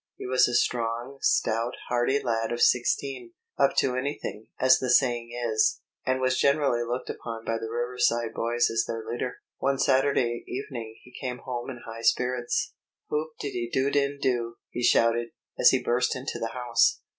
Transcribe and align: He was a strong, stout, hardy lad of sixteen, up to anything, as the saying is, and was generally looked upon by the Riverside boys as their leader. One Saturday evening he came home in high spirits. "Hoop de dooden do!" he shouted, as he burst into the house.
He 0.17 0.25
was 0.25 0.47
a 0.47 0.55
strong, 0.55 1.19
stout, 1.21 1.73
hardy 1.87 2.19
lad 2.23 2.51
of 2.51 2.59
sixteen, 2.59 3.33
up 3.59 3.75
to 3.75 3.95
anything, 3.95 4.47
as 4.59 4.79
the 4.79 4.89
saying 4.89 5.29
is, 5.31 5.79
and 6.07 6.19
was 6.19 6.39
generally 6.39 6.81
looked 6.81 7.11
upon 7.11 7.45
by 7.45 7.59
the 7.59 7.69
Riverside 7.69 8.33
boys 8.33 8.71
as 8.71 8.85
their 8.87 9.05
leader. 9.07 9.41
One 9.59 9.77
Saturday 9.77 10.43
evening 10.47 10.97
he 11.03 11.13
came 11.21 11.37
home 11.37 11.69
in 11.69 11.81
high 11.85 12.01
spirits. 12.01 12.73
"Hoop 13.09 13.33
de 13.39 13.69
dooden 13.71 14.17
do!" 14.19 14.55
he 14.71 14.81
shouted, 14.81 15.33
as 15.59 15.69
he 15.69 15.83
burst 15.83 16.15
into 16.15 16.39
the 16.39 16.47
house. 16.53 17.01